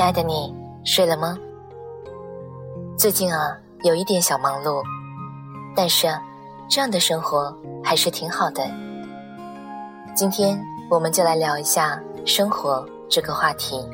[0.00, 1.36] 亲爱的你，睡了吗？
[2.96, 4.82] 最近啊，有一点小忙碌，
[5.76, 6.22] 但是啊，
[6.70, 7.54] 这样的生活
[7.84, 8.66] 还是挺好的。
[10.14, 10.58] 今天
[10.88, 13.86] 我们就来聊一下生活这个话题。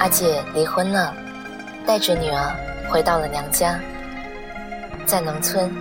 [0.00, 1.14] 阿姐离婚了，
[1.86, 2.52] 带着女儿
[2.90, 3.78] 回到了娘家。
[5.08, 5.74] 在农村，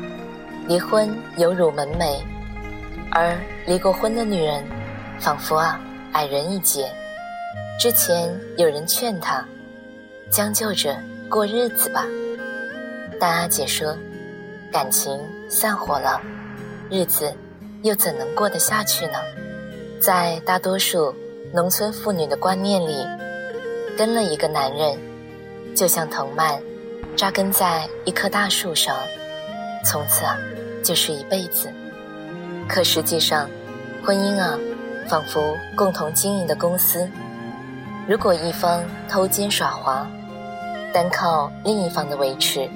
[0.69, 2.21] 离婚有辱门楣，
[3.11, 4.63] 而离过婚的女人，
[5.19, 5.77] 仿佛啊
[6.13, 6.89] 矮人一截。
[7.77, 9.45] 之前有人劝她，
[10.31, 10.95] 将就着
[11.27, 12.05] 过日子吧，
[13.19, 13.93] 但阿姐说，
[14.71, 16.21] 感情散伙了，
[16.89, 17.29] 日子
[17.83, 19.19] 又怎能过得下去呢？
[19.99, 21.13] 在大多数
[21.53, 23.05] 农村妇女的观念里，
[23.97, 24.97] 跟了一个男人，
[25.75, 26.57] 就像藤蔓
[27.17, 28.95] 扎根在一棵大树上。
[29.83, 30.37] 从此啊，
[30.83, 31.73] 就是一辈子。
[32.69, 33.49] 可实际上，
[34.05, 34.53] 婚姻啊，
[35.09, 37.09] 仿佛共同经营的公司。
[38.07, 40.07] 如果一方偷奸耍滑，
[40.93, 42.69] 单靠另一方的维持，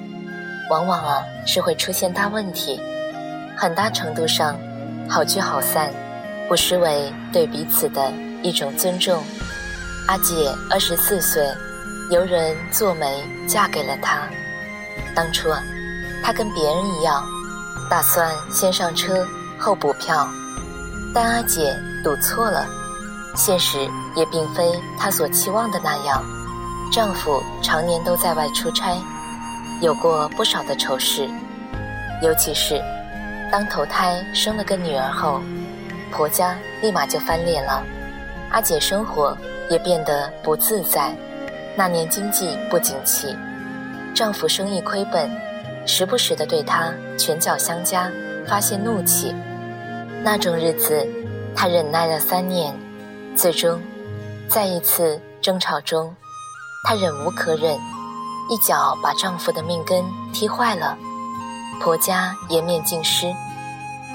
[0.71, 2.81] 往往啊是会出现大问题。
[3.55, 4.57] 很大程度上，
[5.07, 5.91] 好聚好散，
[6.49, 9.21] 不失为对彼此的一种尊重。
[10.07, 11.47] 阿姐二十四岁，
[12.11, 14.29] 由人做媒嫁给了他。
[15.15, 15.63] 当初啊。
[16.23, 17.25] 他跟别人一样，
[17.89, 19.27] 打算先上车
[19.57, 20.29] 后补票，
[21.15, 22.63] 但阿姐赌错了，
[23.35, 26.23] 现实也并非她所期望的那样。
[26.91, 28.95] 丈夫常年都在外出差，
[29.81, 31.27] 有过不少的丑事，
[32.21, 32.79] 尤其是
[33.51, 35.41] 当头胎生了个女儿后，
[36.11, 37.83] 婆家立马就翻脸了，
[38.51, 39.35] 阿姐生活
[39.71, 41.11] 也变得不自在。
[41.75, 43.35] 那年经济不景气，
[44.13, 45.29] 丈夫生意亏本。
[45.85, 48.11] 时不时的对她拳脚相加，
[48.47, 49.33] 发泄怒气。
[50.23, 51.07] 那种日子，
[51.55, 52.71] 她忍耐了三年，
[53.35, 53.81] 最终，
[54.47, 56.15] 在一次争吵中，
[56.87, 57.75] 她忍无可忍，
[58.49, 60.95] 一脚把丈夫的命根踢坏了。
[61.81, 63.33] 婆家颜面尽失，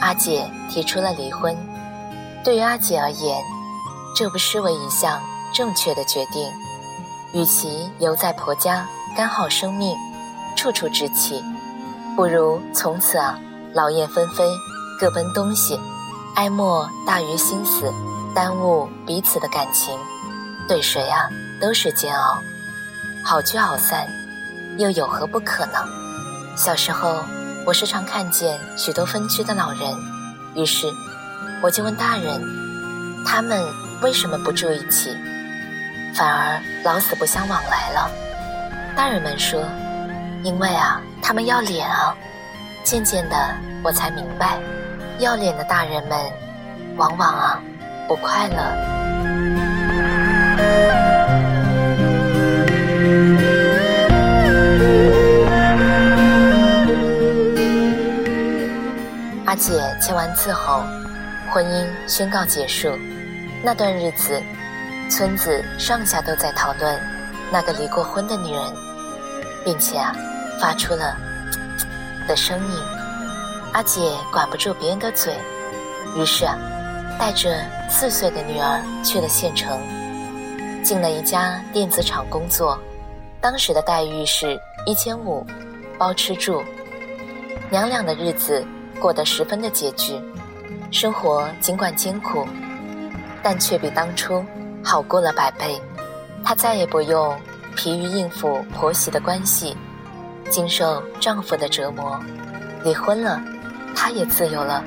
[0.00, 1.56] 阿姐提出了离婚。
[2.44, 3.42] 对于阿姐而言，
[4.14, 5.20] 这不失为一项
[5.52, 6.48] 正确的决定。
[7.32, 9.96] 与其留在婆家干耗生命，
[10.56, 11.42] 处处置气。
[12.16, 13.38] 不如从此啊，
[13.74, 14.48] 劳燕分飞，
[14.98, 15.78] 各奔东西，
[16.34, 17.92] 哀莫大于心死，
[18.34, 19.98] 耽误彼此的感情，
[20.66, 21.28] 对谁啊
[21.60, 22.38] 都是煎熬。
[23.22, 24.08] 好聚好散，
[24.78, 25.84] 又有何不可呢？
[26.56, 27.22] 小时候，
[27.66, 29.94] 我时常看见许多分居的老人，
[30.54, 30.86] 于是
[31.62, 32.40] 我就问大人，
[33.26, 33.62] 他们
[34.00, 35.14] 为什么不住一起，
[36.16, 38.10] 反而老死不相往来了？
[38.96, 39.62] 大人们说。
[40.42, 42.14] 因为啊，他们要脸啊！
[42.84, 43.36] 渐渐的，
[43.82, 44.58] 我才明白，
[45.18, 46.16] 要脸的大人们，
[46.96, 47.60] 往往啊，
[48.06, 48.56] 不快乐。
[59.46, 60.84] 阿姐签完字后，
[61.50, 62.96] 婚姻宣告结束。
[63.64, 64.40] 那段日子，
[65.08, 67.00] 村子上下都在讨论
[67.50, 68.62] 那个离过婚的女人，
[69.64, 70.14] 并且啊。
[70.58, 71.14] 发出了
[72.26, 72.82] 的声音，
[73.74, 74.00] 阿姐
[74.32, 75.34] 管不住别人的嘴，
[76.16, 76.56] 于是啊，
[77.18, 77.60] 带着
[77.90, 79.78] 四岁的女儿去了县城，
[80.82, 82.78] 进了一家电子厂工作。
[83.38, 85.46] 当时的待遇是一千五，
[85.98, 86.64] 包吃住，
[87.68, 88.66] 娘俩的日子
[88.98, 90.18] 过得十分的拮据，
[90.90, 92.48] 生活尽管艰苦，
[93.42, 94.42] 但却比当初
[94.86, 95.82] 好过了百倍。
[96.44, 97.36] 她再也不用
[97.74, 99.76] 疲于应付婆媳的关系。
[100.48, 102.16] 经受丈夫的折磨，
[102.84, 103.42] 离婚了，
[103.96, 104.80] 她也自由了，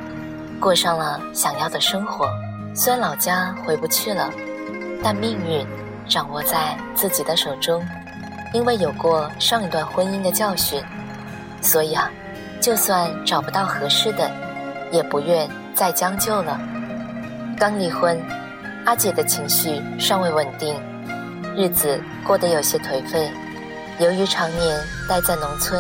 [0.58, 2.30] 过上了想要的生活。
[2.74, 4.32] 虽然老家回不去了，
[5.04, 5.68] 但命运
[6.08, 7.86] 掌握在自己的手中。
[8.54, 10.82] 因为有过上一段婚姻的教训，
[11.62, 12.10] 所以啊，
[12.62, 14.32] 就算找不到合适的，
[14.92, 16.58] 也不愿再将就了。
[17.60, 18.18] 刚离婚，
[18.90, 20.76] 阿姐的情绪尚未稳定，
[21.56, 23.32] 日子过得有些颓废。
[24.00, 25.80] 由于常年待在农村，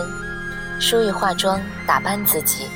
[0.79, 2.67] 疏于化妆打扮自己，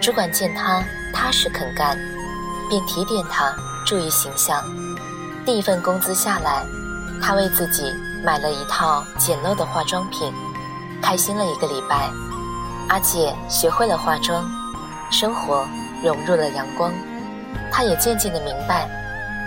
[0.00, 1.96] 主管见她踏实肯干，
[2.68, 3.54] 便提点她
[3.86, 4.60] 注意形象。
[5.46, 6.64] 第一份工资下来，
[7.22, 10.34] 她为自己买了一套简陋的化妆品，
[11.00, 12.10] 开心了一个礼拜。
[12.88, 14.50] 阿姐学会了化妆，
[15.12, 15.64] 生活
[16.02, 16.92] 融入了阳光。
[17.70, 18.90] 她也渐渐的明白，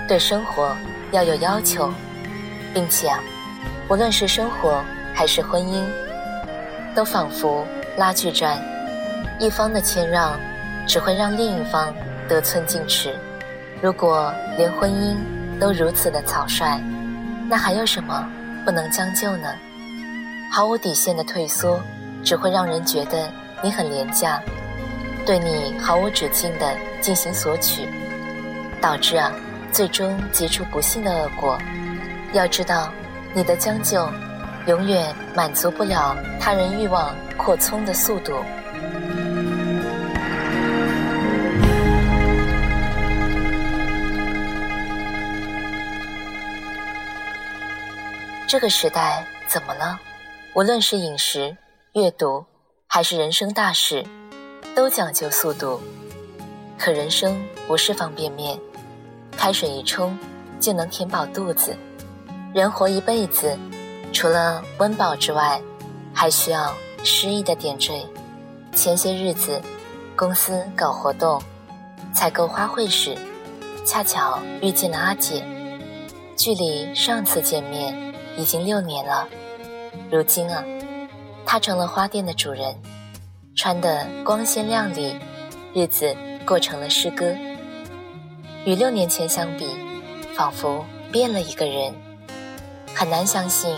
[0.07, 0.75] 对生活
[1.12, 1.92] 要有要求，
[2.74, 3.12] 并且，
[3.89, 4.83] 无论是生活
[5.13, 5.83] 还是婚姻，
[6.95, 7.65] 都仿佛
[7.98, 8.57] 拉锯战，
[9.39, 10.39] 一方的谦让
[10.88, 11.94] 只会让另一方
[12.27, 13.15] 得寸进尺。
[13.81, 15.15] 如果连婚姻
[15.59, 16.80] 都如此的草率，
[17.50, 18.27] 那还有什么
[18.65, 19.54] 不能将就呢？
[20.51, 21.80] 毫无底线的退缩。
[22.24, 23.31] 只会让人觉得
[23.63, 24.42] 你很廉价，
[25.25, 27.88] 对你毫无止境的进行索取，
[28.81, 29.31] 导致啊，
[29.72, 31.58] 最终结出不幸的恶果。
[32.34, 32.92] 要知道，
[33.34, 34.10] 你的将就，
[34.66, 38.44] 永远满足不了他人欲望扩充的速度。
[48.48, 50.00] 这个时代怎么了？
[50.54, 51.56] 无论是饮食。
[51.94, 52.46] 阅读
[52.86, 54.06] 还是人生大事，
[54.75, 55.81] 都讲究速度。
[56.78, 58.60] 可人生不是方便面，
[59.38, 60.18] 开水一冲
[60.60, 61.78] 就能填饱肚子。
[62.54, 63.57] 人活一辈子，
[64.12, 65.62] 除了温饱之外，
[66.13, 66.74] 还需要
[67.04, 68.04] 诗意的点缀。
[68.74, 69.62] 前些日子，
[70.16, 71.42] 公司搞活动，
[72.13, 73.16] 采购花卉时，
[73.86, 75.44] 恰巧遇见了阿姐。
[76.36, 79.28] 距离上次见面已经六年了，
[80.12, 80.63] 如今啊。
[81.45, 82.75] 她成了花店的主人，
[83.56, 85.16] 穿得光鲜亮丽，
[85.74, 87.33] 日子过成了诗歌。
[88.65, 89.69] 与六年前相比，
[90.36, 91.94] 仿佛变了一个人。
[92.94, 93.75] 很难相信，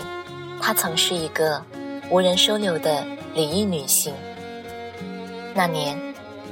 [0.60, 1.62] 她曾是一个
[2.10, 3.04] 无人收留的
[3.34, 4.14] 离异女性。
[5.54, 5.98] 那年，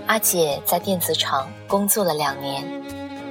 [0.06, 2.64] 阿姐在电子厂工作了两年，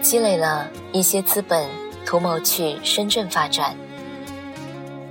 [0.01, 1.67] 积累了一些资本，
[2.05, 3.75] 图谋去深圳发展。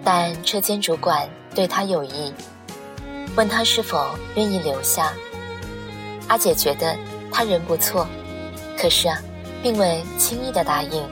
[0.05, 2.33] 但车间主管对她有意。
[3.37, 5.13] 问她是否愿意留下，
[6.27, 6.97] 阿姐觉得
[7.31, 8.07] 他人不错，
[8.79, 9.21] 可是啊，
[9.63, 11.03] 并未轻易的答应，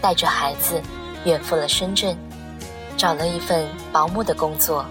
[0.00, 0.80] 带着孩子
[1.24, 2.16] 远赴了深圳，
[2.96, 4.84] 找了一份保姆的工作，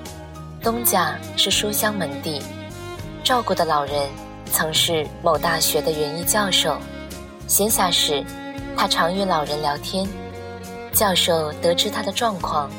[0.61, 2.41] 东家是书香门第，
[3.23, 4.09] 照顾的老人
[4.51, 6.77] 曾是某大学的园艺教授，
[7.47, 8.23] 闲暇时，
[8.75, 10.07] 他常与老人聊天，
[10.93, 12.69] 教授得知他的状况，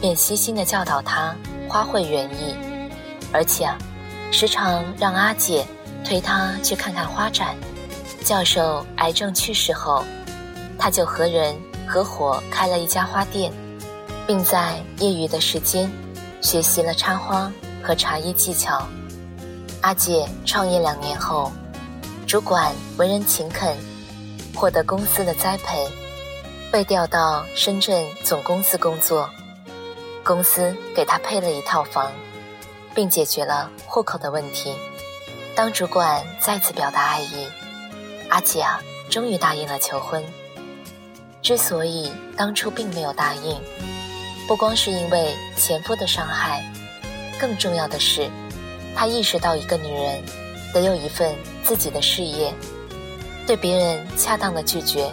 [0.00, 1.34] 便悉心的教导他
[1.68, 2.54] 花卉园艺。
[3.32, 3.76] 而且啊，
[4.32, 5.64] 时常让阿姐
[6.04, 7.54] 推他去看看花展。
[8.24, 10.04] 教授癌症去世后，
[10.78, 11.56] 他就和人
[11.86, 13.52] 合伙开了一家花店，
[14.26, 15.90] 并在业余的时间
[16.40, 17.52] 学习了插花
[17.82, 18.86] 和茶艺技巧。
[19.82, 21.50] 阿姐创业两年后，
[22.26, 23.76] 主管为人勤恳，
[24.54, 25.88] 获得公司的栽培，
[26.70, 29.28] 被调到深圳总公司工作。
[30.22, 32.10] 公司给他配了一套房。
[32.92, 34.74] 并解决了户口的问题。
[35.54, 37.46] 当主管再次表达爱意，
[38.30, 38.80] 阿姐啊，
[39.10, 40.24] 终于答应了求婚。
[41.42, 43.60] 之所以当初并没有答应，
[44.46, 46.64] 不光是因为前夫的伤害，
[47.38, 48.30] 更重要的是，
[48.94, 50.22] 她意识到一个女人
[50.72, 51.34] 得有一份
[51.64, 52.52] 自己的事业，
[53.46, 55.10] 对别人恰当的拒绝，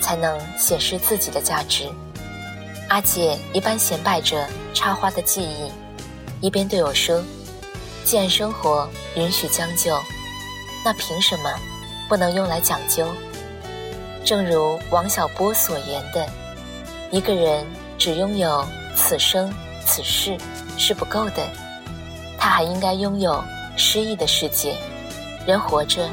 [0.00, 1.90] 才能显示自己的价值。
[2.88, 5.72] 阿姐一般显摆着插花的技艺。
[6.40, 7.24] 一边对我说
[8.04, 9.98] ：“既然生活允许将就，
[10.84, 11.50] 那凭什么
[12.08, 13.12] 不能用来讲究？”
[14.24, 16.26] 正如王小波所言的
[17.12, 17.66] ：“一个人
[17.98, 18.64] 只拥有
[18.96, 19.52] 此生
[19.86, 20.36] 此世
[20.78, 21.46] 是不够的，
[22.38, 23.42] 他还应该拥有
[23.76, 24.76] 诗意的世界。
[25.46, 26.08] 人活着，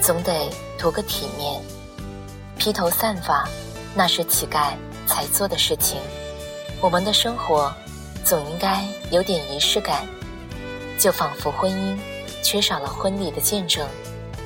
[0.00, 0.32] 总得
[0.78, 1.60] 图个体面。
[2.58, 3.48] 披头散发，
[3.94, 4.72] 那是乞丐
[5.06, 5.98] 才做的事情。
[6.80, 7.72] 我们的生活。”
[8.22, 10.06] 总应该有点仪式感，
[10.98, 11.98] 就仿佛婚姻
[12.42, 13.84] 缺少了婚礼的见证，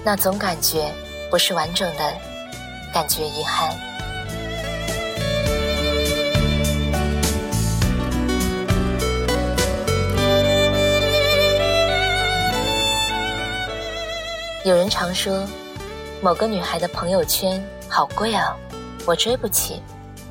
[0.07, 0.93] 那总感觉
[1.31, 2.13] 不是完整的，
[2.93, 3.75] 感觉遗憾。
[14.63, 15.43] 有人常说，
[16.21, 18.55] 某个女孩的朋友圈好贵啊，
[19.07, 19.83] 我追不起。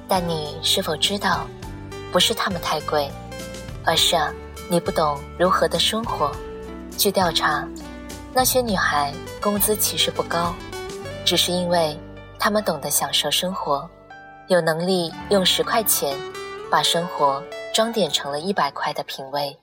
[0.08, 1.48] 但你是否知道，
[2.12, 3.10] 不是他们太贵？
[3.84, 4.32] 而是啊，
[4.70, 6.32] 你不懂如何的生活。
[6.96, 7.68] 据调查，
[8.36, 10.54] 那些女孩工资其实不高，
[11.24, 11.96] 只是因为
[12.40, 13.88] 她们懂得享受生活，
[14.48, 16.18] 有能力用十块钱
[16.70, 17.44] 把生活
[17.76, 19.56] 装点成了一百块的品味。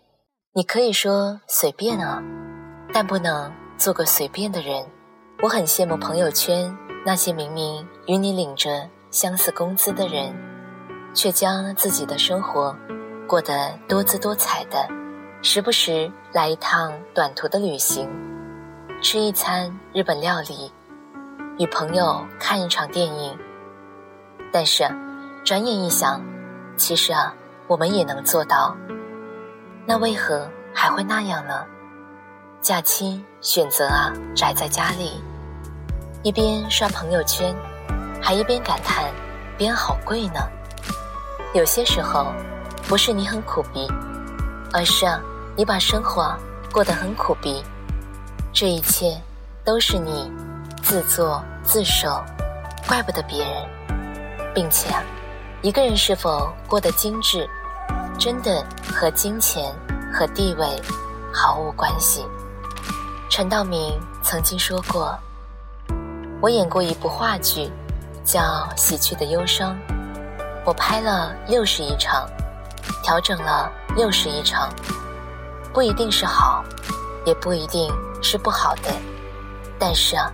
[0.55, 2.23] 你可以说随便啊，
[2.93, 4.87] 但不能做个随便的人。
[5.43, 6.73] 我很羡慕朋友圈
[7.05, 10.33] 那些明明与你领着相似工资的人，
[11.13, 12.77] 却将自己的生活
[13.27, 14.87] 过得多姿多彩的，
[15.43, 18.09] 时不时来一趟短途的旅行，
[19.03, 20.71] 吃一餐日本料理，
[21.59, 23.39] 与朋友看一场电影。
[24.53, 24.85] 但是，
[25.43, 26.21] 转眼一想，
[26.77, 27.35] 其实啊，
[27.67, 28.77] 我们也能做到。
[29.87, 31.65] 那为何还会那样呢？
[32.61, 35.23] 假期选择啊，宅在家里，
[36.23, 37.57] 一边刷朋友圈，
[38.21, 39.11] 还一边感叹
[39.57, 40.47] 边好贵呢。
[41.55, 42.27] 有些时候，
[42.87, 43.91] 不是你很苦逼，
[44.75, 45.19] 而是啊，
[45.57, 46.37] 你把生活
[46.71, 47.65] 过得很苦逼。
[48.53, 49.21] 这一切
[49.65, 50.31] 都是你
[50.83, 52.23] 自作自受，
[52.89, 53.53] 怪不得别人。
[54.53, 54.89] 并且，
[55.63, 57.49] 一个人是否过得精致，
[58.19, 59.73] 真的和金钱
[60.13, 60.67] 和地位
[61.33, 62.27] 毫无关系。
[63.29, 65.17] 陈道明曾经说过
[66.43, 67.71] ：“我演过一部话剧，
[68.25, 68.41] 叫
[68.77, 69.73] 《喜剧的忧伤》，
[70.65, 72.29] 我拍了六十一场，
[73.05, 74.69] 调整了六十一场，
[75.73, 76.65] 不一定是好，
[77.25, 77.89] 也不一定
[78.23, 78.91] 是不好的，
[79.79, 80.31] 但是啊，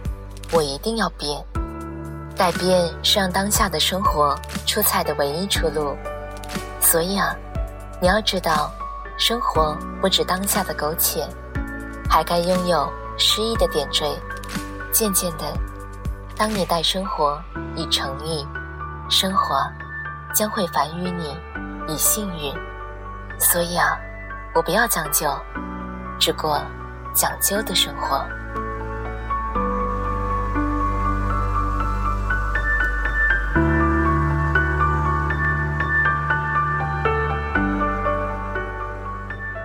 [0.52, 1.44] 我一定要变。”
[2.36, 5.96] 改变是让当下的生活出彩的唯一出路，
[6.82, 7.34] 所以啊，
[7.98, 8.70] 你要知道，
[9.16, 11.26] 生活不止当下的苟且，
[12.10, 14.06] 还该拥有诗意的点缀。
[14.92, 15.44] 渐渐的，
[16.36, 17.42] 当你待生活
[17.74, 18.46] 以诚意，
[19.08, 19.56] 生活
[20.34, 21.34] 将会繁于你
[21.88, 22.52] 以幸运。
[23.38, 23.98] 所以啊，
[24.54, 25.34] 我不要将就，
[26.18, 26.60] 只过
[27.16, 28.22] 讲究的生活。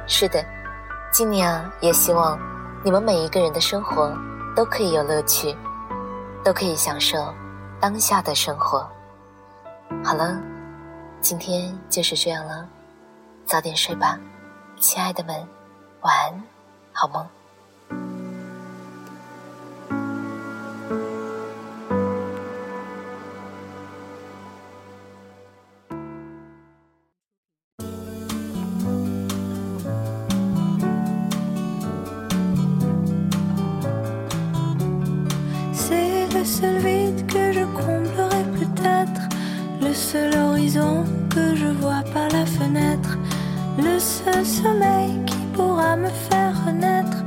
[0.07, 0.43] 是的，
[1.11, 2.39] 今年也希望
[2.83, 4.15] 你们每一个人的生活
[4.55, 5.55] 都可以有乐趣，
[6.43, 7.33] 都可以享受
[7.79, 8.89] 当下的生活。
[10.05, 10.39] 好了，
[11.19, 12.65] 今天就是这样了，
[13.45, 14.17] 早点睡吧，
[14.79, 15.35] 亲爱的们，
[16.01, 16.43] 晚安，
[16.93, 17.27] 好梦。
[40.11, 43.17] Seul horizon que je vois par la fenêtre,
[43.77, 47.23] le seul sommeil qui pourra me faire renaître.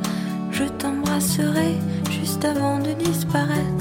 [0.50, 1.78] Je t'embrasserai
[2.10, 3.73] juste avant de disparaître,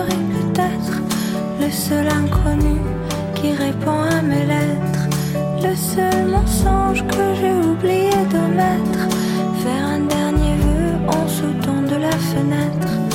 [0.00, 0.20] comblerai
[1.60, 2.80] le seul inconnu
[3.34, 5.08] qui répond à mes lettres,
[5.62, 9.16] le seul mensonge que j'ai oublié de mettre,
[9.62, 13.09] faire un dernier vœu en sautant de la fenêtre.